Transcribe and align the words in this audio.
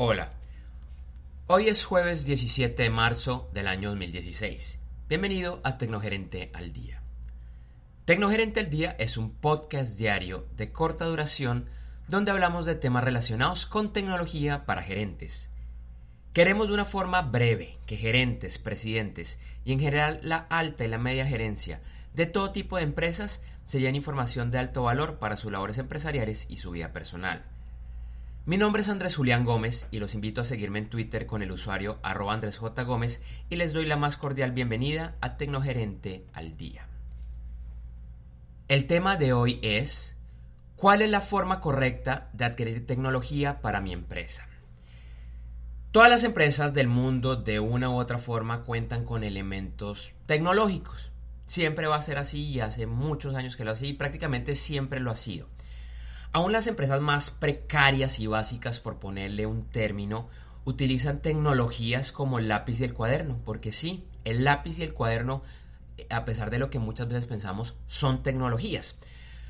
Hola, 0.00 0.30
hoy 1.48 1.66
es 1.66 1.84
jueves 1.84 2.24
17 2.24 2.84
de 2.84 2.88
marzo 2.88 3.50
del 3.52 3.66
año 3.66 3.88
2016. 3.88 4.78
Bienvenido 5.08 5.60
a 5.64 5.76
Tecnogerente 5.76 6.52
al 6.54 6.72
Día. 6.72 7.02
Tecnogerente 8.04 8.60
al 8.60 8.70
Día 8.70 8.94
es 9.00 9.16
un 9.16 9.32
podcast 9.32 9.98
diario 9.98 10.46
de 10.56 10.70
corta 10.70 11.04
duración 11.04 11.66
donde 12.06 12.30
hablamos 12.30 12.64
de 12.64 12.76
temas 12.76 13.02
relacionados 13.02 13.66
con 13.66 13.92
tecnología 13.92 14.66
para 14.66 14.84
gerentes. 14.84 15.50
Queremos 16.32 16.68
de 16.68 16.74
una 16.74 16.84
forma 16.84 17.22
breve 17.22 17.76
que 17.84 17.96
gerentes, 17.96 18.60
presidentes 18.60 19.40
y 19.64 19.72
en 19.72 19.80
general 19.80 20.20
la 20.22 20.46
alta 20.48 20.84
y 20.84 20.88
la 20.88 20.98
media 20.98 21.26
gerencia 21.26 21.80
de 22.14 22.26
todo 22.26 22.52
tipo 22.52 22.76
de 22.76 22.84
empresas 22.84 23.42
se 23.64 23.80
lleven 23.80 23.96
información 23.96 24.52
de 24.52 24.58
alto 24.58 24.84
valor 24.84 25.18
para 25.18 25.36
sus 25.36 25.50
labores 25.50 25.76
empresariales 25.78 26.46
y 26.48 26.58
su 26.58 26.70
vida 26.70 26.92
personal. 26.92 27.57
Mi 28.48 28.56
nombre 28.56 28.80
es 28.80 28.88
Andrés 28.88 29.14
Julián 29.14 29.44
Gómez 29.44 29.88
y 29.90 29.98
los 29.98 30.14
invito 30.14 30.40
a 30.40 30.44
seguirme 30.44 30.78
en 30.78 30.88
Twitter 30.88 31.26
con 31.26 31.42
el 31.42 31.52
usuario 31.52 31.98
arroba 32.02 32.32
Andrés 32.32 32.56
J. 32.56 32.82
Gómez 32.84 33.22
y 33.50 33.56
les 33.56 33.74
doy 33.74 33.84
la 33.84 33.98
más 33.98 34.16
cordial 34.16 34.52
bienvenida 34.52 35.16
a 35.20 35.36
Tecnogerente 35.36 36.24
al 36.32 36.56
Día. 36.56 36.86
El 38.68 38.86
tema 38.86 39.18
de 39.18 39.34
hoy 39.34 39.58
es 39.60 40.16
¿Cuál 40.76 41.02
es 41.02 41.10
la 41.10 41.20
forma 41.20 41.60
correcta 41.60 42.30
de 42.32 42.46
adquirir 42.46 42.86
tecnología 42.86 43.60
para 43.60 43.82
mi 43.82 43.92
empresa? 43.92 44.48
Todas 45.92 46.08
las 46.08 46.24
empresas 46.24 46.72
del 46.72 46.88
mundo 46.88 47.36
de 47.36 47.60
una 47.60 47.90
u 47.90 47.96
otra 47.96 48.16
forma 48.16 48.62
cuentan 48.62 49.04
con 49.04 49.24
elementos 49.24 50.12
tecnológicos. 50.24 51.10
Siempre 51.44 51.86
va 51.86 51.96
a 51.96 52.02
ser 52.02 52.16
así 52.16 52.46
y 52.46 52.60
hace 52.60 52.86
muchos 52.86 53.34
años 53.34 53.58
que 53.58 53.66
lo 53.66 53.72
hace 53.72 53.88
y 53.88 53.92
prácticamente 53.92 54.54
siempre 54.54 55.00
lo 55.00 55.10
ha 55.10 55.16
sido. 55.16 55.48
Aún 56.32 56.52
las 56.52 56.66
empresas 56.66 57.00
más 57.00 57.30
precarias 57.30 58.20
y 58.20 58.26
básicas, 58.26 58.80
por 58.80 58.98
ponerle 58.98 59.46
un 59.46 59.64
término, 59.64 60.28
utilizan 60.64 61.22
tecnologías 61.22 62.12
como 62.12 62.38
el 62.38 62.48
lápiz 62.48 62.80
y 62.80 62.84
el 62.84 62.92
cuaderno, 62.92 63.38
porque 63.46 63.72
sí, 63.72 64.04
el 64.24 64.44
lápiz 64.44 64.78
y 64.78 64.82
el 64.82 64.92
cuaderno, 64.92 65.42
a 66.10 66.26
pesar 66.26 66.50
de 66.50 66.58
lo 66.58 66.68
que 66.68 66.78
muchas 66.78 67.08
veces 67.08 67.26
pensamos, 67.26 67.74
son 67.86 68.22
tecnologías. 68.22 68.98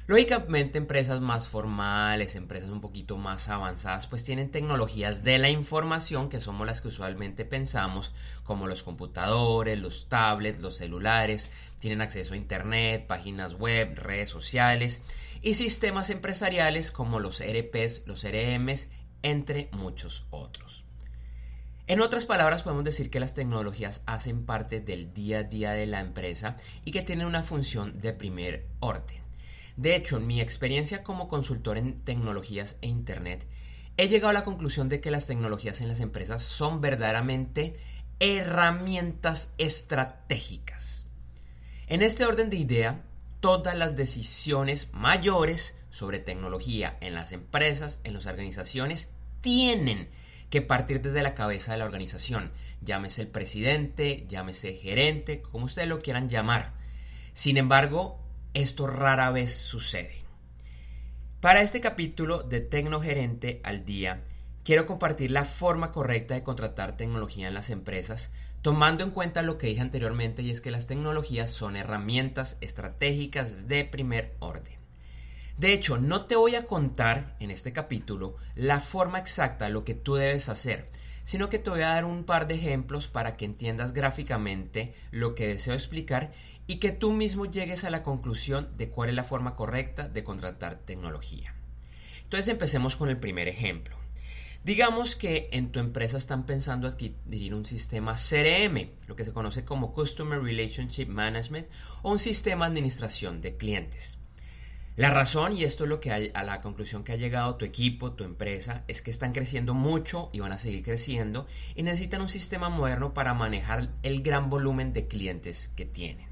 Lógicamente, 0.06 0.78
empresas 0.78 1.20
más 1.20 1.48
formales, 1.48 2.34
empresas 2.34 2.70
un 2.70 2.80
poquito 2.80 3.18
más 3.18 3.48
avanzadas, 3.48 4.06
pues 4.06 4.24
tienen 4.24 4.50
tecnologías 4.50 5.22
de 5.22 5.38
la 5.38 5.50
información 5.50 6.30
que 6.30 6.40
somos 6.40 6.66
las 6.66 6.80
que 6.80 6.88
usualmente 6.88 7.44
pensamos, 7.44 8.14
como 8.44 8.68
los 8.68 8.84
computadores, 8.84 9.78
los 9.78 10.08
tablets, 10.08 10.60
los 10.60 10.76
celulares, 10.76 11.50
tienen 11.78 12.00
acceso 12.00 12.32
a 12.32 12.38
Internet, 12.38 13.06
páginas 13.06 13.54
web, 13.54 13.96
redes 13.96 14.30
sociales 14.30 15.02
y 15.42 15.54
sistemas 15.54 16.10
empresariales 16.10 16.90
como 16.90 17.20
los 17.20 17.40
ERPs, 17.40 18.04
los 18.06 18.24
RMs, 18.24 18.88
entre 19.22 19.68
muchos 19.72 20.26
otros. 20.30 20.84
En 21.86 22.02
otras 22.02 22.26
palabras, 22.26 22.62
podemos 22.62 22.84
decir 22.84 23.10
que 23.10 23.18
las 23.18 23.32
tecnologías 23.32 24.02
hacen 24.04 24.44
parte 24.44 24.80
del 24.80 25.14
día 25.14 25.38
a 25.38 25.42
día 25.44 25.72
de 25.72 25.86
la 25.86 26.00
empresa 26.00 26.56
y 26.84 26.90
que 26.90 27.02
tienen 27.02 27.26
una 27.26 27.42
función 27.42 28.00
de 28.00 28.12
primer 28.12 28.66
orden. 28.80 29.22
De 29.76 29.96
hecho, 29.96 30.18
en 30.18 30.26
mi 30.26 30.40
experiencia 30.40 31.02
como 31.02 31.28
consultor 31.28 31.78
en 31.78 32.04
tecnologías 32.04 32.76
e 32.82 32.88
Internet, 32.88 33.46
he 33.96 34.08
llegado 34.08 34.30
a 34.30 34.34
la 34.34 34.44
conclusión 34.44 34.88
de 34.88 35.00
que 35.00 35.10
las 35.10 35.26
tecnologías 35.26 35.80
en 35.80 35.88
las 35.88 36.00
empresas 36.00 36.42
son 36.42 36.80
verdaderamente 36.80 37.76
herramientas 38.20 39.54
estratégicas. 39.56 41.06
En 41.86 42.02
este 42.02 42.26
orden 42.26 42.50
de 42.50 42.56
idea, 42.56 43.02
todas 43.40 43.76
las 43.76 43.96
decisiones 43.96 44.90
mayores 44.92 45.78
sobre 45.90 46.18
tecnología 46.18 46.96
en 47.00 47.14
las 47.14 47.32
empresas, 47.32 48.00
en 48.04 48.14
las 48.14 48.26
organizaciones, 48.26 49.12
tienen 49.40 50.08
que 50.50 50.62
partir 50.62 51.00
desde 51.00 51.22
la 51.22 51.34
cabeza 51.34 51.72
de 51.72 51.78
la 51.78 51.84
organización. 51.84 52.52
Llámese 52.80 53.22
el 53.22 53.28
presidente, 53.28 54.24
llámese 54.28 54.74
gerente, 54.74 55.42
como 55.42 55.66
ustedes 55.66 55.88
lo 55.88 56.00
quieran 56.00 56.28
llamar. 56.28 56.72
Sin 57.32 57.56
embargo, 57.56 58.20
esto 58.54 58.86
rara 58.86 59.30
vez 59.30 59.54
sucede. 59.54 60.18
Para 61.40 61.62
este 61.62 61.80
capítulo 61.80 62.42
de 62.42 62.60
Tecnogerente 62.60 63.60
al 63.62 63.84
Día, 63.84 64.24
quiero 64.64 64.86
compartir 64.86 65.30
la 65.30 65.44
forma 65.44 65.92
correcta 65.92 66.34
de 66.34 66.42
contratar 66.42 66.96
tecnología 66.96 67.48
en 67.48 67.54
las 67.54 67.70
empresas, 67.70 68.32
tomando 68.62 69.04
en 69.04 69.10
cuenta 69.10 69.42
lo 69.42 69.58
que 69.58 69.68
dije 69.68 69.80
anteriormente 69.80 70.42
y 70.42 70.50
es 70.50 70.60
que 70.60 70.70
las 70.70 70.86
tecnologías 70.86 71.50
son 71.50 71.76
herramientas 71.76 72.58
estratégicas 72.60 73.68
de 73.68 73.84
primer 73.84 74.34
orden. 74.40 74.78
De 75.56 75.72
hecho, 75.72 75.98
no 75.98 76.26
te 76.26 76.36
voy 76.36 76.54
a 76.54 76.66
contar 76.66 77.36
en 77.40 77.50
este 77.50 77.72
capítulo 77.72 78.36
la 78.54 78.80
forma 78.80 79.18
exacta 79.18 79.64
de 79.64 79.72
lo 79.72 79.84
que 79.84 79.94
tú 79.94 80.14
debes 80.14 80.48
hacer, 80.48 80.88
sino 81.24 81.50
que 81.50 81.58
te 81.58 81.68
voy 81.68 81.82
a 81.82 81.88
dar 81.88 82.04
un 82.04 82.24
par 82.24 82.46
de 82.46 82.54
ejemplos 82.54 83.08
para 83.08 83.36
que 83.36 83.44
entiendas 83.44 83.92
gráficamente 83.92 84.94
lo 85.10 85.34
que 85.34 85.48
deseo 85.48 85.74
explicar 85.74 86.32
y 86.66 86.76
que 86.76 86.92
tú 86.92 87.12
mismo 87.12 87.44
llegues 87.44 87.84
a 87.84 87.90
la 87.90 88.02
conclusión 88.02 88.68
de 88.76 88.88
cuál 88.88 89.08
es 89.08 89.14
la 89.14 89.24
forma 89.24 89.56
correcta 89.56 90.08
de 90.08 90.22
contratar 90.22 90.76
tecnología. 90.76 91.54
Entonces 92.22 92.48
empecemos 92.48 92.94
con 92.94 93.08
el 93.08 93.18
primer 93.18 93.48
ejemplo. 93.48 93.97
Digamos 94.64 95.16
que 95.16 95.48
en 95.52 95.72
tu 95.72 95.78
empresa 95.78 96.18
están 96.18 96.44
pensando 96.44 96.88
adquirir 96.88 97.54
un 97.54 97.64
sistema 97.64 98.14
CRM, 98.14 98.90
lo 99.06 99.16
que 99.16 99.24
se 99.24 99.32
conoce 99.32 99.64
como 99.64 99.94
Customer 99.94 100.40
Relationship 100.40 101.06
Management 101.06 101.68
o 102.02 102.10
un 102.10 102.18
sistema 102.18 102.66
de 102.66 102.70
administración 102.70 103.40
de 103.40 103.56
clientes. 103.56 104.18
La 104.96 105.10
razón, 105.10 105.56
y 105.56 105.62
esto 105.62 105.84
es 105.84 105.90
lo 105.90 106.00
que 106.00 106.10
a 106.10 106.42
la 106.42 106.60
conclusión 106.60 107.04
que 107.04 107.12
ha 107.12 107.16
llegado 107.16 107.54
tu 107.54 107.64
equipo, 107.64 108.14
tu 108.14 108.24
empresa, 108.24 108.82
es 108.88 109.00
que 109.00 109.12
están 109.12 109.32
creciendo 109.32 109.72
mucho 109.72 110.28
y 110.32 110.40
van 110.40 110.50
a 110.50 110.58
seguir 110.58 110.82
creciendo 110.82 111.46
y 111.76 111.84
necesitan 111.84 112.20
un 112.20 112.28
sistema 112.28 112.68
moderno 112.68 113.14
para 113.14 113.32
manejar 113.32 113.90
el 114.02 114.22
gran 114.22 114.50
volumen 114.50 114.92
de 114.92 115.06
clientes 115.06 115.72
que 115.76 115.86
tienen. 115.86 116.27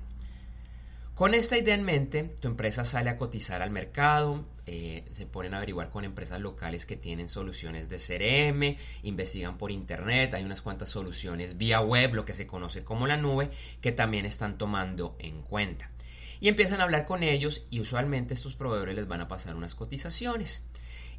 Con 1.16 1.32
esta 1.32 1.56
idea 1.56 1.75
en 1.75 1.82
mente, 1.82 2.25
tu 2.43 2.47
empresa 2.47 2.84
sale 2.84 3.09
a 3.09 3.16
cotizar 3.16 3.62
al 3.62 3.71
mercado, 3.71 4.44
eh, 4.66 5.03
se 5.12 5.25
ponen 5.25 5.54
a 5.54 5.56
averiguar 5.56 5.88
con 5.88 6.04
empresas 6.04 6.43
locales 6.43 6.84
que 6.84 6.99
tienen 6.99 7.31
soluciones 7.31 7.88
de 7.88 7.97
CRM, 7.97 8.77
investigan 9.03 9.56
por 9.56 9.71
internet, 9.71 10.34
hay 10.34 10.44
unas 10.44 10.60
cuantas 10.60 10.91
soluciones 10.91 11.56
vía 11.56 11.81
web, 11.81 12.12
lo 12.12 12.26
que 12.26 12.34
se 12.34 12.47
conoce 12.47 12.84
como 12.84 13.06
la 13.06 13.16
nube, 13.16 13.49
que 13.81 13.93
también 13.93 14.26
están 14.26 14.59
tomando 14.59 15.16
en 15.19 15.41
cuenta. 15.41 15.91
Y 16.38 16.49
empiezan 16.49 16.82
a 16.82 16.84
hablar 16.84 17.06
con 17.06 17.22
ellos 17.22 17.66
y 17.71 17.81
usualmente 17.81 18.34
estos 18.34 18.55
proveedores 18.55 18.94
les 18.94 19.09
van 19.09 19.22
a 19.22 19.28
pasar 19.28 19.56
unas 19.56 19.75
cotizaciones. 19.75 20.66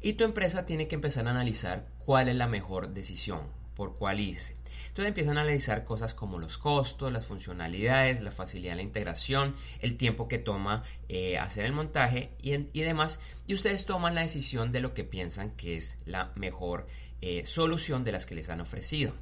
Y 0.00 0.12
tu 0.12 0.22
empresa 0.22 0.64
tiene 0.64 0.86
que 0.86 0.94
empezar 0.94 1.26
a 1.26 1.32
analizar 1.32 1.82
cuál 1.98 2.28
es 2.28 2.36
la 2.36 2.46
mejor 2.46 2.90
decisión, 2.90 3.40
por 3.74 3.96
cuál 3.96 4.20
irse. 4.20 4.57
Entonces 4.88 5.08
empiezan 5.08 5.38
a 5.38 5.42
analizar 5.42 5.84
cosas 5.84 6.14
como 6.14 6.38
los 6.38 6.58
costos, 6.58 7.12
las 7.12 7.26
funcionalidades, 7.26 8.20
la 8.20 8.30
facilidad 8.30 8.72
de 8.72 8.76
la 8.76 8.82
integración, 8.82 9.54
el 9.80 9.96
tiempo 9.96 10.28
que 10.28 10.38
toma 10.38 10.84
eh, 11.08 11.38
hacer 11.38 11.64
el 11.64 11.72
montaje 11.72 12.30
y, 12.40 12.80
demás. 12.82 13.20
Y 13.46 13.54
ustedes 13.54 13.86
toman 13.86 14.14
la 14.14 14.22
decisión 14.22 14.72
de 14.72 14.80
lo 14.80 14.94
que 14.94 15.04
piensan 15.04 15.50
que 15.52 15.76
es 15.76 15.98
la 16.06 16.32
mejor 16.34 16.86
eh, 17.20 17.44
solución 17.46 18.04
de 18.04 18.12
las 18.12 18.26
que 18.26 18.34
les 18.34 18.48
han 18.48 18.60
ofrecido. 18.60 19.14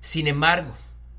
Sin 0.00 0.26
embargo, 0.26 0.74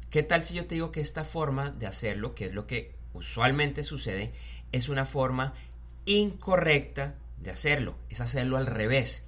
¿qué 0.10 0.24
tal 0.24 0.44
si 0.44 0.56
yo 0.56 0.66
te 0.66 0.76
digo 0.76 0.92
que 0.92 1.02
esta 1.02 1.24
forma 1.24 1.72
de 1.72 1.88
hacerlo, 1.88 2.34
que 2.34 2.46
es 2.46 2.54
lo 2.54 2.68
que 2.68 2.96
usualmente 3.14 3.84
sucede, 3.84 4.34
es 4.72 4.90
una 4.90 5.06
forma 5.06 5.54
incorrecta 6.06 7.16
de 7.38 7.52
hacerlo? 7.52 7.96
Es 8.10 8.22
hacerlo 8.22 8.58
al 8.58 8.66
revés. 8.66 9.28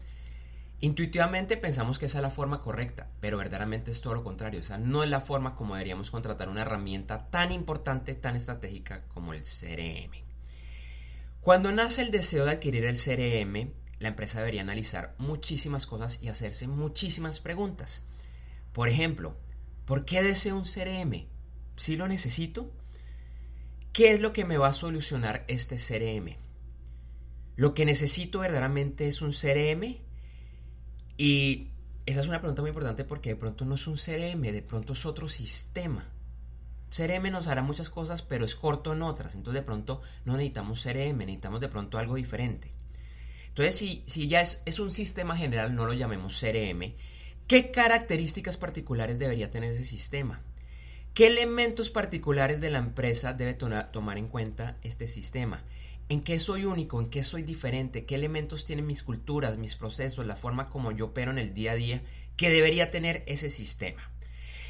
Intuitivamente 0.83 1.55
pensamos 1.55 1.97
que 1.97 2.07
esa 2.07 2.17
es 2.17 2.23
la 2.23 2.29
forma 2.29 2.59
correcta, 2.59 3.07
pero 3.21 3.37
verdaderamente 3.37 3.89
es 3.89 4.01
todo 4.01 4.15
lo 4.15 4.23
contrario. 4.25 4.59
Esa 4.59 4.77
no 4.77 5.01
es 5.01 5.09
la 5.09 5.21
forma 5.21 5.55
como 5.55 5.75
deberíamos 5.75 6.11
contratar 6.11 6.49
una 6.49 6.63
herramienta 6.63 7.29
tan 7.29 7.53
importante, 7.53 8.15
tan 8.15 8.35
estratégica 8.35 9.07
como 9.07 9.33
el 9.33 9.43
CRM. 9.43 10.11
Cuando 11.39 11.71
nace 11.71 12.01
el 12.01 12.11
deseo 12.11 12.43
de 12.43 12.51
adquirir 12.51 12.83
el 12.83 12.97
CRM, 12.97 13.71
la 13.99 14.09
empresa 14.09 14.39
debería 14.39 14.59
analizar 14.59 15.15
muchísimas 15.19 15.85
cosas 15.85 16.21
y 16.21 16.27
hacerse 16.27 16.67
muchísimas 16.67 17.39
preguntas. 17.39 18.03
Por 18.73 18.89
ejemplo, 18.89 19.37
¿por 19.85 20.03
qué 20.03 20.21
deseo 20.21 20.57
un 20.57 20.65
CRM? 20.65 21.27
¿Si 21.77 21.95
lo 21.95 22.09
necesito? 22.09 22.69
¿Qué 23.93 24.11
es 24.11 24.19
lo 24.19 24.33
que 24.33 24.43
me 24.43 24.57
va 24.57 24.67
a 24.67 24.73
solucionar 24.73 25.45
este 25.47 25.77
CRM? 25.77 26.35
¿Lo 27.55 27.73
que 27.73 27.85
necesito 27.85 28.39
verdaderamente 28.39 29.07
es 29.07 29.21
un 29.21 29.31
CRM? 29.31 30.03
Y 31.17 31.69
esa 32.05 32.21
es 32.21 32.27
una 32.27 32.39
pregunta 32.39 32.61
muy 32.61 32.69
importante 32.69 33.03
porque 33.03 33.29
de 33.29 33.35
pronto 33.35 33.65
no 33.65 33.75
es 33.75 33.87
un 33.87 33.95
CRM, 33.95 34.41
de 34.41 34.61
pronto 34.61 34.93
es 34.93 35.05
otro 35.05 35.27
sistema. 35.27 36.09
CRM 36.95 37.31
nos 37.31 37.47
hará 37.47 37.63
muchas 37.63 37.89
cosas, 37.89 38.21
pero 38.21 38.45
es 38.45 38.55
corto 38.55 38.93
en 38.93 39.01
otras. 39.01 39.35
Entonces 39.35 39.61
de 39.61 39.65
pronto 39.65 40.01
no 40.25 40.33
necesitamos 40.33 40.83
CRM, 40.83 41.17
necesitamos 41.17 41.61
de 41.61 41.69
pronto 41.69 41.97
algo 41.97 42.15
diferente. 42.15 42.71
Entonces 43.47 43.75
si, 43.75 44.03
si 44.07 44.27
ya 44.27 44.41
es, 44.41 44.61
es 44.65 44.79
un 44.79 44.91
sistema 44.91 45.37
general, 45.37 45.75
no 45.75 45.85
lo 45.85 45.93
llamemos 45.93 46.39
CRM, 46.39 46.93
¿qué 47.47 47.71
características 47.71 48.57
particulares 48.57 49.19
debería 49.19 49.51
tener 49.51 49.71
ese 49.71 49.85
sistema? 49.85 50.41
¿Qué 51.13 51.27
elementos 51.27 51.91
particulares 51.91 52.59
de 52.59 52.71
la 52.71 52.79
empresa 52.79 53.33
debe 53.33 53.53
tomar 53.53 54.17
en 54.17 54.27
cuenta 54.27 54.77
este 54.81 55.07
sistema? 55.07 55.63
En 56.09 56.21
qué 56.21 56.39
soy 56.39 56.65
único, 56.65 56.99
en 56.99 57.09
qué 57.09 57.23
soy 57.23 57.43
diferente, 57.43 58.05
qué 58.05 58.15
elementos 58.15 58.65
tienen 58.65 58.85
mis 58.85 59.03
culturas, 59.03 59.57
mis 59.57 59.75
procesos, 59.75 60.25
la 60.25 60.35
forma 60.35 60.69
como 60.69 60.91
yo 60.91 61.07
opero 61.07 61.31
en 61.31 61.37
el 61.37 61.53
día 61.53 61.71
a 61.71 61.75
día 61.75 62.01
que 62.37 62.49
debería 62.49 62.91
tener 62.91 63.23
ese 63.27 63.49
sistema. 63.49 64.01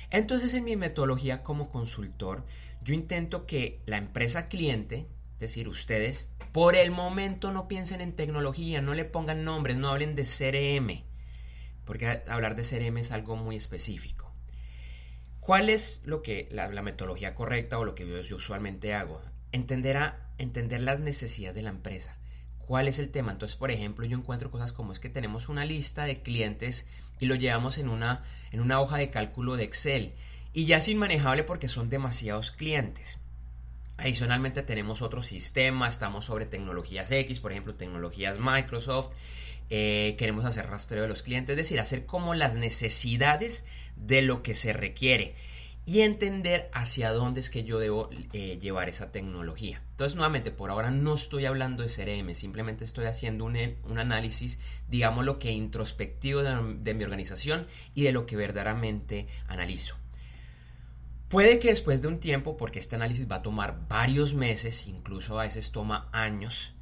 Entonces 0.10 0.54
en 0.54 0.64
mi 0.64 0.76
metodología 0.76 1.44
como 1.44 1.72
consultor, 1.72 2.46
yo 2.84 2.94
intento 2.94 3.46
que 3.46 3.82
la 3.86 3.98
empresa 3.98 4.48
cliente, 4.48 5.08
es 5.36 5.40
decir, 5.40 5.68
ustedes, 5.68 6.30
por 6.52 6.76
el 6.76 6.92
momento 6.92 7.52
no 7.52 7.68
piensen 7.68 8.00
en 8.00 8.16
tecnología, 8.16 8.82
no 8.82 8.94
le 8.94 9.06
pongan 9.06 9.44
nombres, 9.44 9.78
no 9.78 9.90
hablen 9.90 10.16
de 10.16 10.24
CRM, 10.24 11.04
porque 11.86 12.22
hablar 12.28 12.56
de 12.56 12.64
CRM 12.64 12.98
es 12.98 13.12
algo 13.12 13.36
muy 13.36 13.56
específico. 13.56 14.32
¿Cuál 15.40 15.70
es 15.70 16.02
lo 16.06 16.22
que 16.22 16.48
la, 16.52 16.70
metodología 16.82 17.36
correcta 17.36 17.78
o 17.78 17.84
lo 17.84 17.96
que 17.96 18.24
yo, 18.24 18.36
usualmente 18.36 18.94
hago? 18.94 19.22
Entender, 19.52 20.14
entender 20.38 20.82
las 20.82 21.00
necesidades 21.00 21.56
de 21.56 21.62
la 21.62 21.70
empresa. 21.70 22.18
¿Cuál 22.60 22.88
es 22.88 23.00
el 23.00 23.10
tema? 23.10 23.32
Entonces, 23.32 23.58
por 23.58 23.72
ejemplo, 23.72 24.06
yo 24.06 24.18
encuentro 24.18 24.50
cosas 24.50 24.72
como 24.72 24.94
es 24.94 25.00
que 25.00 25.10
tenemos 25.10 25.50
una 25.50 25.66
lista 25.66 26.06
de 26.06 26.22
clientes 26.22 26.88
y 27.20 27.26
lo 27.26 27.36
llevamos 27.36 27.78
en 27.78 27.90
una, 27.90 28.24
en 28.52 28.62
una 28.62 28.80
hoja 28.80 28.98
de 28.98 29.10
cálculo 29.10 29.58
de 29.58 29.64
Excel 29.64 30.14
y 30.54 30.66
ya 30.66 30.78
es 30.78 30.88
inmanejable 30.88 31.44
porque 31.44 31.68
son 31.68 31.90
demasiados 31.90 32.52
clientes. 32.52 33.20
Adicionalmente 33.98 34.64
tenemos 34.64 35.02
otro 35.02 35.22
sistema, 35.22 35.88
estamos 35.88 36.26
sobre 36.26 36.46
tecnologías 36.46 37.12
X, 37.12 37.40
por 37.40 37.52
ejemplo, 37.52 37.76
tecnologías 37.76 38.40
Microsoft, 38.40 39.12
eh, 39.70 40.16
queremos 40.18 40.46
hacer 40.46 40.68
rastreo 40.68 41.04
de 41.04 41.10
los 41.10 41.22
clientes, 41.22 41.54
es 41.54 41.58
decir, 41.58 41.80
hacer 41.80 42.06
como 42.06 42.34
las 42.34 42.56
necesidades 42.56 43.66
de 43.96 44.22
lo 44.22 44.42
que 44.42 44.56
se 44.56 44.74
requiere 44.74 45.36
y 45.86 46.02
entender 46.02 46.70
hacia 46.74 47.12
dónde 47.12 47.40
es 47.40 47.50
que 47.50 47.64
yo 47.64 47.78
debo 47.80 48.10
eh, 48.34 48.58
llevar 48.60 48.90
esa 48.90 49.12
tecnología. 49.12 49.82
Entonces, 49.94 50.16
nuevamente, 50.16 50.50
por 50.50 50.72
ahora 50.72 50.90
no 50.90 51.14
estoy 51.14 51.46
hablando 51.46 51.84
de 51.84 51.90
CRM, 51.90 52.34
simplemente 52.34 52.84
estoy 52.84 53.06
haciendo 53.06 53.46
un, 53.46 53.56
un 53.84 54.00
análisis, 54.00 54.60
digamos, 54.90 55.24
lo 55.24 55.38
que 55.38 55.52
introspectivo 55.52 56.42
de, 56.42 56.94
mi 56.96 57.04
organización 57.04 57.68
y 57.94 58.02
de 58.02 58.12
lo 58.12 58.26
que 58.26 58.36
verdaderamente 58.36 59.28
analizo. 59.48 59.96
Puede 61.30 61.60
que 61.60 61.70
después 61.70 62.02
de 62.02 62.08
un 62.08 62.20
tiempo, 62.20 62.58
porque 62.58 62.80
este 62.80 62.96
análisis 62.96 63.30
va 63.30 63.36
a 63.36 63.42
tomar 63.44 63.88
varios 63.88 64.34
meses, 64.34 64.88
incluso 64.88 65.40
a 65.40 65.44
veces 65.44 65.72
toma 65.72 66.10
años, 66.12 66.74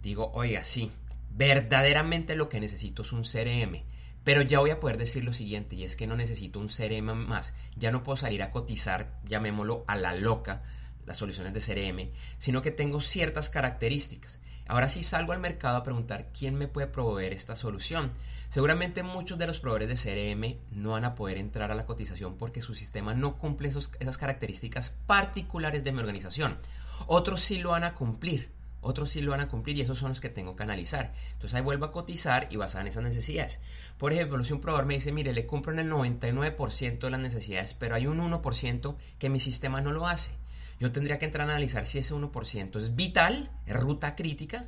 digo, 0.00 0.30
oiga, 0.32 0.62
sí, 0.62 0.92
verdaderamente 1.32 2.36
lo 2.36 2.48
que 2.48 2.60
necesito 2.60 3.02
es 3.02 3.10
un 3.10 3.24
CRM 3.24 3.82
pero 4.22 4.42
ya 4.42 4.58
voy 4.58 4.70
a 4.70 4.80
poder 4.80 4.98
decir 4.98 5.24
lo 5.24 5.32
siguiente, 5.32 5.76
y 5.76 5.84
es 5.84 5.96
que 5.96 6.06
no 6.06 6.14
necesito 6.14 6.58
un 6.60 6.68
CRM 6.68 7.14
más. 7.14 7.54
Ya 7.76 7.90
no 7.90 8.02
puedo 8.02 8.16
salir 8.16 8.42
a 8.42 8.50
cotizar, 8.50 9.18
llamémoslo 9.24 9.84
a 9.86 9.96
la 9.96 10.14
loca, 10.14 10.62
las 11.06 11.16
soluciones 11.16 11.54
de 11.54 11.60
CRM, 11.60 12.10
sino 12.38 12.62
que 12.62 12.70
tengo 12.70 13.00
ciertas 13.00 13.48
características. 13.48 14.40
Ahora 14.66 14.88
sí 14.88 15.02
salgo 15.02 15.32
al 15.32 15.40
mercado 15.40 15.76
a 15.76 15.82
preguntar 15.82 16.28
quién 16.32 16.54
me 16.54 16.68
puede 16.68 16.86
proveer 16.86 17.32
esta 17.32 17.56
solución. 17.56 18.12
Seguramente 18.48 19.02
muchos 19.02 19.38
de 19.38 19.46
los 19.46 19.58
proveedores 19.58 20.02
de 20.04 20.34
CRM 20.34 20.80
no 20.80 20.90
van 20.90 21.04
a 21.04 21.14
poder 21.14 21.38
entrar 21.38 21.70
a 21.70 21.74
la 21.74 21.86
cotización 21.86 22.36
porque 22.36 22.60
su 22.60 22.74
sistema 22.74 23.14
no 23.14 23.36
cumple 23.36 23.68
esas 23.68 24.18
características 24.18 24.96
particulares 25.06 25.82
de 25.82 25.92
mi 25.92 26.00
organización. 26.00 26.58
Otros 27.06 27.42
sí 27.42 27.58
lo 27.58 27.70
van 27.70 27.84
a 27.84 27.94
cumplir 27.94 28.50
otros 28.82 29.10
sí 29.10 29.20
lo 29.20 29.32
van 29.32 29.40
a 29.40 29.48
cumplir 29.48 29.76
y 29.76 29.82
esos 29.82 29.98
son 29.98 30.08
los 30.08 30.20
que 30.20 30.30
tengo 30.30 30.56
que 30.56 30.62
analizar. 30.62 31.12
Entonces 31.32 31.54
ahí 31.54 31.62
vuelvo 31.62 31.84
a 31.84 31.92
cotizar 31.92 32.48
y 32.50 32.56
basar 32.56 32.82
en 32.82 32.88
esas 32.88 33.02
necesidades. 33.02 33.60
Por 33.98 34.12
ejemplo, 34.12 34.42
si 34.42 34.52
un 34.52 34.60
proveedor 34.60 34.86
me 34.86 34.94
dice, 34.94 35.12
mire, 35.12 35.32
le 35.32 35.46
compro 35.46 35.72
en 35.72 35.80
el 35.80 35.90
99% 35.90 36.98
de 36.98 37.10
las 37.10 37.20
necesidades, 37.20 37.74
pero 37.74 37.94
hay 37.94 38.06
un 38.06 38.18
1% 38.18 38.96
que 39.18 39.28
mi 39.28 39.38
sistema 39.38 39.80
no 39.80 39.92
lo 39.92 40.06
hace. 40.06 40.32
Yo 40.80 40.92
tendría 40.92 41.18
que 41.18 41.26
entrar 41.26 41.46
a 41.46 41.52
analizar 41.52 41.84
si 41.84 41.98
ese 41.98 42.14
1% 42.14 42.76
es 42.78 42.96
vital, 42.96 43.50
es 43.66 43.76
ruta 43.76 44.16
crítica, 44.16 44.66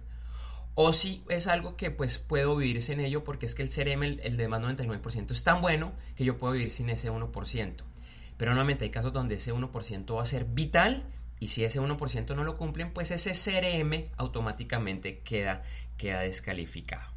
o 0.74 0.92
si 0.92 1.24
es 1.28 1.46
algo 1.46 1.76
que 1.76 1.90
pues 1.90 2.18
puedo 2.18 2.54
vivir 2.54 2.82
sin 2.82 3.00
ello 3.00 3.24
porque 3.24 3.46
es 3.46 3.54
que 3.54 3.62
el 3.62 3.70
CRM, 3.70 4.02
el, 4.04 4.20
el 4.20 4.36
de 4.36 4.48
más 4.48 4.60
99%, 4.60 5.30
es 5.30 5.42
tan 5.42 5.62
bueno 5.62 5.92
que 6.14 6.24
yo 6.24 6.38
puedo 6.38 6.52
vivir 6.52 6.70
sin 6.70 6.90
ese 6.90 7.10
1%. 7.10 7.74
Pero 8.36 8.50
normalmente 8.50 8.84
hay 8.84 8.90
casos 8.90 9.12
donde 9.12 9.36
ese 9.36 9.54
1% 9.54 10.16
va 10.16 10.22
a 10.22 10.26
ser 10.26 10.44
vital 10.44 11.04
y 11.40 11.48
si 11.48 11.64
ese 11.64 11.80
1% 11.80 12.36
no 12.36 12.44
lo 12.44 12.56
cumplen, 12.56 12.92
pues 12.92 13.10
ese 13.10 13.32
CRM 13.32 14.04
automáticamente 14.16 15.20
queda, 15.20 15.62
queda 15.96 16.20
descalificado. 16.20 17.10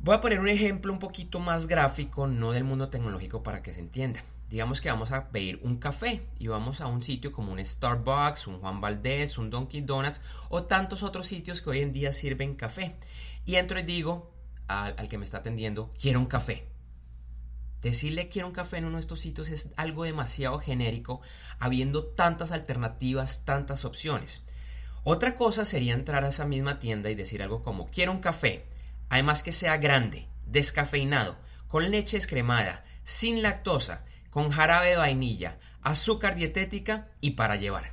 Voy 0.00 0.14
a 0.14 0.20
poner 0.20 0.40
un 0.40 0.48
ejemplo 0.48 0.92
un 0.92 0.98
poquito 0.98 1.40
más 1.40 1.66
gráfico, 1.66 2.26
no 2.26 2.52
del 2.52 2.64
mundo 2.64 2.88
tecnológico 2.88 3.42
para 3.42 3.62
que 3.62 3.72
se 3.72 3.80
entienda. 3.80 4.22
Digamos 4.48 4.80
que 4.80 4.90
vamos 4.90 5.10
a 5.10 5.30
pedir 5.30 5.58
un 5.62 5.78
café 5.78 6.26
y 6.38 6.46
vamos 6.46 6.80
a 6.80 6.86
un 6.86 7.02
sitio 7.02 7.32
como 7.32 7.52
un 7.52 7.64
Starbucks, 7.64 8.46
un 8.46 8.60
Juan 8.60 8.80
Valdez, 8.80 9.38
un 9.38 9.50
Dunkin' 9.50 9.86
Donuts 9.86 10.20
o 10.48 10.64
tantos 10.64 11.02
otros 11.02 11.26
sitios 11.26 11.60
que 11.60 11.70
hoy 11.70 11.80
en 11.80 11.92
día 11.92 12.12
sirven 12.12 12.54
café. 12.54 12.96
Y 13.44 13.56
entro 13.56 13.78
y 13.78 13.82
digo 13.82 14.32
al, 14.68 14.94
al 14.98 15.08
que 15.08 15.18
me 15.18 15.24
está 15.24 15.38
atendiendo, 15.38 15.92
quiero 16.00 16.20
un 16.20 16.26
café. 16.26 16.68
Decirle 17.84 18.30
quiero 18.30 18.48
un 18.48 18.54
café 18.54 18.78
en 18.78 18.86
uno 18.86 18.96
de 18.96 19.02
estos 19.02 19.20
sitios 19.20 19.50
es 19.50 19.72
algo 19.76 20.04
demasiado 20.04 20.58
genérico, 20.58 21.20
habiendo 21.58 22.04
tantas 22.04 22.50
alternativas, 22.50 23.44
tantas 23.44 23.84
opciones. 23.84 24.42
Otra 25.02 25.34
cosa 25.34 25.66
sería 25.66 25.92
entrar 25.92 26.24
a 26.24 26.28
esa 26.28 26.46
misma 26.46 26.78
tienda 26.78 27.10
y 27.10 27.14
decir 27.14 27.42
algo 27.42 27.62
como 27.62 27.90
quiero 27.90 28.10
un 28.10 28.20
café, 28.20 28.64
además 29.10 29.42
que 29.42 29.52
sea 29.52 29.76
grande, 29.76 30.28
descafeinado, 30.46 31.36
con 31.68 31.90
leche 31.90 32.16
escremada, 32.16 32.86
sin 33.04 33.42
lactosa, 33.42 34.06
con 34.34 34.50
jarabe 34.50 34.88
de 34.88 34.96
vainilla, 34.96 35.60
azúcar 35.80 36.34
dietética 36.34 37.06
y 37.20 37.30
para 37.30 37.54
llevar. 37.54 37.92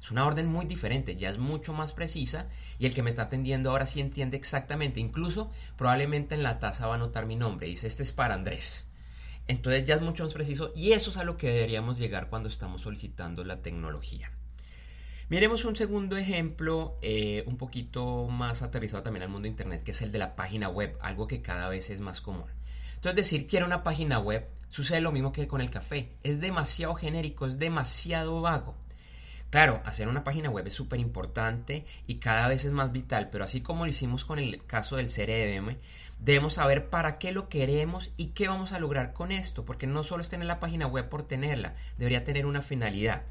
Es 0.00 0.12
una 0.12 0.24
orden 0.24 0.46
muy 0.46 0.64
diferente, 0.64 1.16
ya 1.16 1.28
es 1.28 1.38
mucho 1.38 1.72
más 1.72 1.92
precisa 1.92 2.48
y 2.78 2.86
el 2.86 2.94
que 2.94 3.02
me 3.02 3.10
está 3.10 3.22
atendiendo 3.22 3.68
ahora 3.68 3.86
sí 3.86 4.00
entiende 4.00 4.36
exactamente. 4.36 5.00
Incluso 5.00 5.50
probablemente 5.76 6.36
en 6.36 6.44
la 6.44 6.60
taza 6.60 6.86
va 6.86 6.92
a 6.92 6.96
anotar 6.98 7.26
mi 7.26 7.34
nombre. 7.34 7.66
Dice, 7.66 7.88
este 7.88 8.04
es 8.04 8.12
para 8.12 8.34
Andrés. 8.34 8.92
Entonces 9.48 9.84
ya 9.84 9.96
es 9.96 10.02
mucho 10.02 10.22
más 10.22 10.32
preciso 10.32 10.70
y 10.72 10.92
eso 10.92 11.10
es 11.10 11.16
a 11.16 11.24
lo 11.24 11.36
que 11.36 11.48
deberíamos 11.48 11.98
llegar 11.98 12.28
cuando 12.28 12.48
estamos 12.48 12.82
solicitando 12.82 13.42
la 13.42 13.60
tecnología. 13.60 14.30
Miremos 15.30 15.64
un 15.64 15.74
segundo 15.74 16.16
ejemplo, 16.16 16.96
eh, 17.02 17.42
un 17.48 17.56
poquito 17.56 18.28
más 18.28 18.62
aterrizado 18.62 19.02
también 19.02 19.24
al 19.24 19.30
mundo 19.30 19.46
de 19.46 19.48
Internet, 19.48 19.82
que 19.82 19.90
es 19.90 20.02
el 20.02 20.12
de 20.12 20.18
la 20.18 20.36
página 20.36 20.68
web, 20.68 20.96
algo 21.00 21.26
que 21.26 21.42
cada 21.42 21.68
vez 21.68 21.90
es 21.90 21.98
más 21.98 22.20
común. 22.20 22.46
Entonces 23.02 23.16
decir 23.16 23.48
quiero 23.48 23.66
una 23.66 23.82
página 23.82 24.20
web 24.20 24.46
sucede 24.68 25.00
lo 25.00 25.10
mismo 25.10 25.32
que 25.32 25.48
con 25.48 25.60
el 25.60 25.70
café, 25.70 26.12
es 26.22 26.40
demasiado 26.40 26.94
genérico, 26.94 27.46
es 27.46 27.58
demasiado 27.58 28.40
vago. 28.40 28.76
Claro, 29.50 29.82
hacer 29.84 30.06
una 30.06 30.22
página 30.22 30.50
web 30.50 30.68
es 30.68 30.74
súper 30.74 31.00
importante 31.00 31.84
y 32.06 32.20
cada 32.20 32.46
vez 32.46 32.64
es 32.64 32.70
más 32.70 32.92
vital, 32.92 33.28
pero 33.28 33.42
así 33.42 33.60
como 33.60 33.84
lo 33.84 33.90
hicimos 33.90 34.24
con 34.24 34.38
el 34.38 34.64
caso 34.66 34.94
del 34.94 35.08
CRM, 35.08 35.78
debemos 36.20 36.54
saber 36.54 36.90
para 36.90 37.18
qué 37.18 37.32
lo 37.32 37.48
queremos 37.48 38.12
y 38.16 38.26
qué 38.26 38.46
vamos 38.46 38.70
a 38.70 38.78
lograr 38.78 39.12
con 39.12 39.32
esto, 39.32 39.64
porque 39.64 39.88
no 39.88 40.04
solo 40.04 40.22
es 40.22 40.28
tener 40.28 40.46
la 40.46 40.60
página 40.60 40.86
web 40.86 41.08
por 41.08 41.24
tenerla, 41.24 41.74
debería 41.98 42.22
tener 42.22 42.46
una 42.46 42.62
finalidad. 42.62 43.22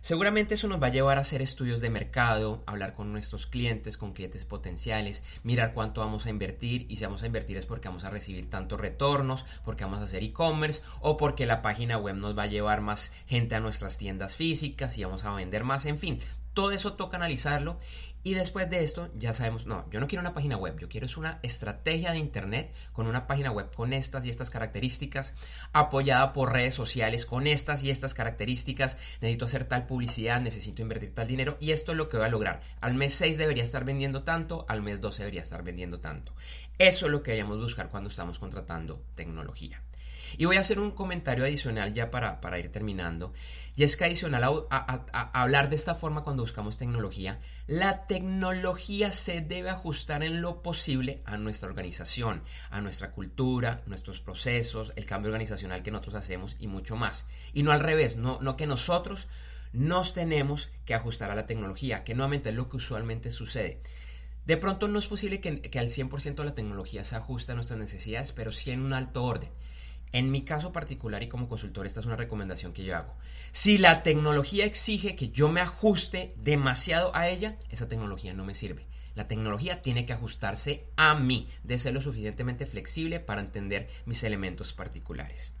Seguramente 0.00 0.54
eso 0.54 0.66
nos 0.66 0.82
va 0.82 0.86
a 0.86 0.92
llevar 0.92 1.18
a 1.18 1.20
hacer 1.20 1.42
estudios 1.42 1.82
de 1.82 1.90
mercado, 1.90 2.62
hablar 2.66 2.94
con 2.94 3.12
nuestros 3.12 3.46
clientes, 3.46 3.98
con 3.98 4.14
clientes 4.14 4.46
potenciales, 4.46 5.22
mirar 5.42 5.74
cuánto 5.74 6.00
vamos 6.00 6.24
a 6.24 6.30
invertir 6.30 6.86
y 6.88 6.96
si 6.96 7.04
vamos 7.04 7.22
a 7.22 7.26
invertir 7.26 7.58
es 7.58 7.66
porque 7.66 7.88
vamos 7.88 8.04
a 8.04 8.10
recibir 8.10 8.48
tantos 8.48 8.80
retornos, 8.80 9.44
porque 9.62 9.84
vamos 9.84 10.00
a 10.00 10.04
hacer 10.04 10.22
e-commerce 10.22 10.82
o 11.00 11.18
porque 11.18 11.44
la 11.44 11.60
página 11.60 11.98
web 11.98 12.16
nos 12.16 12.36
va 12.36 12.44
a 12.44 12.46
llevar 12.46 12.80
más 12.80 13.12
gente 13.26 13.56
a 13.56 13.60
nuestras 13.60 13.98
tiendas 13.98 14.36
físicas 14.36 14.96
y 14.96 15.04
vamos 15.04 15.24
a 15.26 15.34
vender 15.34 15.64
más, 15.64 15.84
en 15.84 15.98
fin, 15.98 16.18
todo 16.54 16.72
eso 16.72 16.94
toca 16.94 17.16
analizarlo 17.16 17.78
y 18.22 18.34
después 18.34 18.68
de 18.68 18.82
esto 18.82 19.08
ya 19.16 19.32
sabemos, 19.32 19.64
no, 19.64 19.88
yo 19.90 19.98
no 19.98 20.06
quiero 20.06 20.20
una 20.20 20.34
página 20.34 20.56
web, 20.56 20.78
yo 20.78 20.90
quiero 20.90 21.06
es 21.06 21.16
una 21.16 21.38
estrategia 21.42 22.12
de 22.12 22.18
Internet 22.18 22.70
con 22.92 23.06
una 23.06 23.26
página 23.26 23.50
web 23.50 23.72
con 23.74 23.94
estas 23.94 24.26
y 24.26 24.30
estas 24.30 24.50
características, 24.50 25.34
apoyada 25.72 26.34
por 26.34 26.52
redes 26.52 26.74
sociales 26.74 27.24
con 27.24 27.46
estas 27.46 27.82
y 27.82 27.90
estas 27.90 28.12
características, 28.12 28.98
necesito 29.22 29.46
hacer 29.46 29.64
tal 29.64 29.86
publicidad, 29.86 30.40
necesito 30.40 30.82
invertir 30.82 31.14
tal 31.14 31.28
dinero 31.28 31.56
y 31.60 31.70
esto 31.70 31.92
es 31.92 31.98
lo 31.98 32.10
que 32.10 32.18
voy 32.18 32.26
a 32.26 32.30
lograr. 32.30 32.60
Al 32.82 32.94
mes 32.94 33.14
6 33.14 33.38
debería 33.38 33.64
estar 33.64 33.86
vendiendo 33.86 34.22
tanto, 34.22 34.66
al 34.68 34.82
mes 34.82 35.00
12 35.00 35.22
debería 35.22 35.42
estar 35.42 35.62
vendiendo 35.62 36.00
tanto. 36.00 36.34
Eso 36.78 37.06
es 37.06 37.12
lo 37.12 37.22
que 37.22 37.30
deberíamos 37.30 37.58
buscar 37.58 37.88
cuando 37.88 38.10
estamos 38.10 38.38
contratando 38.38 39.02
tecnología. 39.14 39.82
Y 40.38 40.44
voy 40.44 40.56
a 40.56 40.60
hacer 40.60 40.78
un 40.78 40.90
comentario 40.92 41.44
adicional 41.44 41.92
ya 41.92 42.10
para, 42.10 42.40
para 42.40 42.58
ir 42.58 42.70
terminando. 42.70 43.32
Y 43.76 43.84
es 43.84 43.96
que 43.96 44.04
adicional 44.04 44.66
a, 44.70 45.30
hablar 45.32 45.68
de 45.70 45.76
esta 45.76 45.94
forma 45.94 46.22
cuando 46.22 46.42
buscamos 46.42 46.76
tecnología, 46.76 47.40
la 47.66 48.06
tecnología 48.06 49.10
se 49.10 49.40
debe 49.40 49.70
ajustar 49.70 50.22
en 50.22 50.42
lo 50.42 50.60
posible 50.60 51.22
a 51.24 51.38
nuestra 51.38 51.68
organización, 51.68 52.42
a 52.70 52.80
nuestra 52.80 53.12
cultura, 53.12 53.82
nuestros 53.86 54.20
procesos, 54.20 54.92
el 54.96 55.06
cambio 55.06 55.30
organizacional 55.30 55.82
que 55.82 55.90
nosotros 55.90 56.16
hacemos 56.16 56.56
y 56.58 56.66
mucho 56.66 56.96
más. 56.96 57.26
Y 57.54 57.62
no 57.62 57.72
al 57.72 57.80
revés, 57.80 58.16
no, 58.16 58.38
no 58.40 58.56
que 58.56 58.66
nosotros 58.66 59.28
nos 59.72 60.14
tenemos 60.14 60.70
que 60.84 60.94
ajustar 60.94 61.30
a 61.30 61.34
la 61.34 61.46
tecnología, 61.46 62.04
que 62.04 62.14
nuevamente 62.14 62.50
es 62.50 62.56
lo 62.56 62.68
que 62.68 62.76
usualmente 62.76 63.30
sucede. 63.30 63.80
De 64.44 64.56
pronto 64.56 64.88
no 64.88 64.98
es 64.98 65.06
posible 65.06 65.40
que, 65.40 65.62
que 65.62 65.78
al 65.78 65.86
100% 65.86 66.34
de 66.34 66.44
la 66.44 66.54
tecnología 66.54 67.04
se 67.04 67.16
ajuste 67.16 67.52
a 67.52 67.54
nuestras 67.54 67.78
necesidades, 67.78 68.32
pero 68.32 68.52
sí 68.52 68.72
en 68.72 68.82
un 68.82 68.92
alto 68.92 69.22
orden. 69.24 69.50
En 70.12 70.30
mi 70.30 70.42
caso 70.42 70.72
particular 70.72 71.22
y 71.22 71.28
como 71.28 71.48
consultor, 71.48 71.86
esta 71.86 72.00
es 72.00 72.06
una 72.06 72.16
recomendación 72.16 72.72
que 72.72 72.84
yo 72.84 72.96
hago. 72.96 73.14
Si 73.52 73.78
la 73.78 74.02
tecnología 74.02 74.64
exige 74.64 75.14
que 75.14 75.30
yo 75.30 75.48
me 75.48 75.60
ajuste 75.60 76.34
demasiado 76.36 77.14
a 77.14 77.28
ella, 77.28 77.56
esa 77.70 77.88
tecnología 77.88 78.34
no 78.34 78.44
me 78.44 78.54
sirve. 78.54 78.86
La 79.14 79.28
tecnología 79.28 79.82
tiene 79.82 80.06
que 80.06 80.12
ajustarse 80.12 80.86
a 80.96 81.14
mí, 81.14 81.48
de 81.62 81.78
ser 81.78 81.94
lo 81.94 82.00
suficientemente 82.00 82.66
flexible 82.66 83.20
para 83.20 83.40
entender 83.40 83.88
mis 84.04 84.22
elementos 84.24 84.72
particulares. 84.72 85.54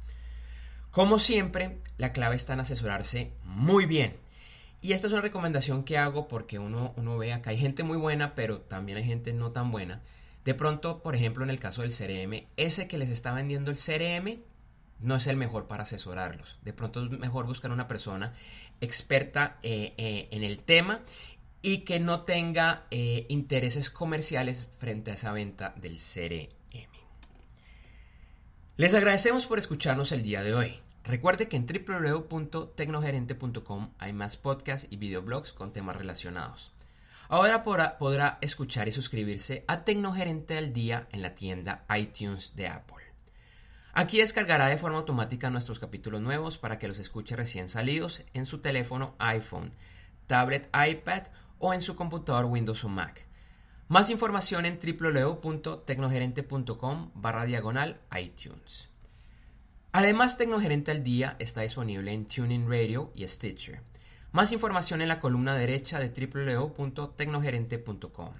Como 0.90 1.18
siempre, 1.20 1.78
la 1.98 2.12
clave 2.12 2.36
está 2.36 2.54
en 2.54 2.60
asesorarse 2.60 3.32
muy 3.44 3.86
bien. 3.86 4.16
Y 4.82 4.92
esta 4.92 5.06
es 5.06 5.12
una 5.12 5.22
recomendación 5.22 5.84
que 5.84 5.98
hago 5.98 6.26
porque 6.26 6.58
uno, 6.58 6.94
uno 6.96 7.18
ve 7.18 7.32
acá 7.32 7.50
hay 7.50 7.58
gente 7.58 7.82
muy 7.82 7.98
buena, 7.98 8.34
pero 8.34 8.62
también 8.62 8.98
hay 8.98 9.04
gente 9.04 9.32
no 9.32 9.52
tan 9.52 9.70
buena. 9.70 10.02
De 10.44 10.54
pronto, 10.54 11.02
por 11.02 11.14
ejemplo, 11.14 11.44
en 11.44 11.50
el 11.50 11.58
caso 11.58 11.82
del 11.82 11.92
CRM, 11.92 12.46
ese 12.56 12.88
que 12.88 12.96
les 12.98 13.10
está 13.10 13.32
vendiendo 13.32 13.70
el 13.70 13.76
CRM 13.76 14.40
no 15.00 15.16
es 15.16 15.26
el 15.26 15.36
mejor 15.36 15.66
para 15.66 15.82
asesorarlos. 15.82 16.58
De 16.62 16.72
pronto 16.72 17.04
es 17.04 17.10
mejor 17.10 17.44
buscar 17.46 17.72
una 17.72 17.88
persona 17.88 18.32
experta 18.80 19.58
eh, 19.62 19.92
eh, 19.96 20.28
en 20.30 20.44
el 20.44 20.60
tema 20.60 21.00
y 21.62 21.78
que 21.78 21.98
no 22.00 22.22
tenga 22.22 22.86
eh, 22.90 23.26
intereses 23.28 23.90
comerciales 23.90 24.70
frente 24.78 25.10
a 25.10 25.14
esa 25.14 25.32
venta 25.32 25.74
del 25.76 25.98
CRM. 25.98 26.48
Les 28.76 28.94
agradecemos 28.94 29.46
por 29.46 29.58
escucharnos 29.58 30.12
el 30.12 30.22
día 30.22 30.42
de 30.42 30.54
hoy. 30.54 30.80
Recuerde 31.04 31.48
que 31.48 31.58
en 31.58 31.66
www.tecnogerente.com 31.66 33.90
hay 33.98 34.14
más 34.14 34.38
podcasts 34.38 34.86
y 34.90 34.96
videoblogs 34.96 35.52
con 35.52 35.74
temas 35.74 35.96
relacionados. 35.96 36.72
Ahora 37.32 37.62
podrá, 37.62 38.38
escuchar 38.40 38.88
y 38.88 38.92
suscribirse 38.92 39.64
a 39.68 39.84
Tecnogerente 39.84 40.58
al 40.58 40.72
Día 40.72 41.06
en 41.12 41.22
la 41.22 41.36
tienda 41.36 41.84
iTunes 41.96 42.56
de 42.56 42.66
Apple. 42.66 43.04
Aquí 43.92 44.18
descargará 44.18 44.66
de 44.66 44.76
forma 44.76 44.98
automática 44.98 45.48
nuestros 45.48 45.78
capítulos 45.78 46.20
nuevos 46.20 46.58
para 46.58 46.80
que 46.80 46.88
los 46.88 46.98
escuche 46.98 47.36
recién 47.36 47.68
salidos 47.68 48.24
en 48.34 48.46
su 48.46 48.58
teléfono 48.58 49.14
iPhone, 49.20 49.72
tablet, 50.26 50.68
iPad 50.74 51.28
o 51.60 51.72
en 51.72 51.82
su 51.82 51.94
computador 51.94 52.46
Windows 52.46 52.82
o 52.82 52.88
Mac. 52.88 53.28
Más 53.86 54.10
información 54.10 54.66
en 54.66 54.80
www.tecnogerente.com 54.80 57.12
barra 57.14 57.44
diagonal 57.44 58.00
iTunes. 58.20 58.88
Además, 59.92 60.36
Tecnogerente 60.36 60.90
al 60.90 61.04
Día 61.04 61.36
está 61.38 61.60
disponible 61.60 62.12
en 62.12 62.26
Tuning 62.26 62.68
Radio 62.68 63.12
y 63.14 63.28
Stitcher. 63.28 63.88
Más 64.32 64.52
información 64.52 65.02
en 65.02 65.08
la 65.08 65.18
columna 65.18 65.54
derecha 65.54 65.98
de 65.98 66.10
www.tecnogerente.com. 66.10 68.34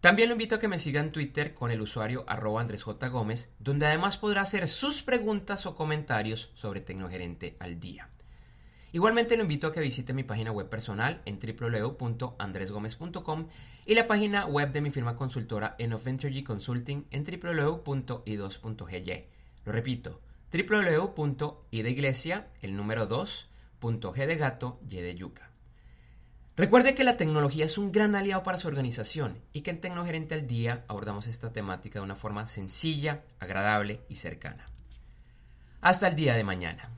También 0.00 0.28
lo 0.28 0.34
invito 0.34 0.56
a 0.56 0.58
que 0.58 0.68
me 0.68 0.78
siga 0.78 1.00
en 1.00 1.12
Twitter 1.12 1.54
con 1.54 1.70
el 1.70 1.80
usuario 1.80 2.24
arroba 2.26 2.60
Andrés 2.60 2.82
J. 2.82 3.08
Gómez, 3.08 3.54
donde 3.58 3.86
además 3.86 4.16
podrá 4.16 4.42
hacer 4.42 4.68
sus 4.68 5.02
preguntas 5.02 5.64
o 5.66 5.76
comentarios 5.76 6.50
sobre 6.54 6.80
Tecnogerente 6.80 7.56
al 7.60 7.80
día. 7.80 8.08
Igualmente 8.92 9.36
lo 9.36 9.42
invito 9.42 9.66
a 9.68 9.72
que 9.72 9.80
visite 9.80 10.12
mi 10.12 10.22
página 10.22 10.52
web 10.52 10.68
personal 10.68 11.22
en 11.24 11.38
www.andresgomez.com 11.38 13.48
y 13.86 13.94
la 13.94 14.06
página 14.06 14.44
web 14.46 14.70
de 14.70 14.82
mi 14.82 14.90
firma 14.90 15.16
consultora 15.16 15.74
en 15.78 15.92
Energy 15.92 16.44
Consulting 16.44 17.06
en 17.10 17.24
www.i2.gy. 17.24 19.24
Lo 19.64 19.72
repito, 19.72 20.20
www.ideglesia, 20.52 22.48
el 22.60 22.76
número 22.76 23.06
2, 23.06 23.48
G 23.82 24.26
de 24.26 24.36
gato, 24.36 24.80
Y 24.88 24.96
de 24.96 25.14
yuca. 25.14 25.50
Recuerde 26.56 26.94
que 26.94 27.04
la 27.04 27.16
tecnología 27.16 27.64
es 27.64 27.78
un 27.78 27.92
gran 27.92 28.14
aliado 28.14 28.42
para 28.42 28.58
su 28.58 28.68
organización 28.68 29.38
y 29.52 29.62
que 29.62 29.70
en 29.70 29.80
Tecnogerente 29.80 30.34
al 30.34 30.46
Día 30.46 30.84
abordamos 30.86 31.26
esta 31.26 31.52
temática 31.52 31.98
de 31.98 32.04
una 32.04 32.14
forma 32.14 32.46
sencilla, 32.46 33.22
agradable 33.40 34.00
y 34.08 34.16
cercana. 34.16 34.66
Hasta 35.80 36.08
el 36.08 36.14
día 36.14 36.34
de 36.34 36.44
mañana. 36.44 36.92